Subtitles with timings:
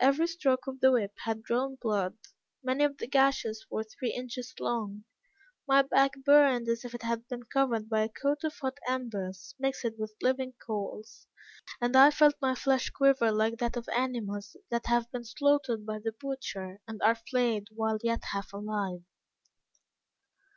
[0.00, 2.16] Every stroke of the whip had drawn blood;
[2.64, 5.04] many of the gashes were three inches long;
[5.68, 9.54] my back burned as if it had been covered by a coat of hot embers,
[9.60, 11.28] mixed with living coals;
[11.80, 16.00] and I felt my flesh quiver like that of animals that have been slaughtered by
[16.00, 19.04] the butcher and are flayed whilst yet half alive.